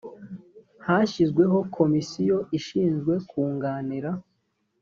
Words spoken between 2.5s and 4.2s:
ishinzwe kunganira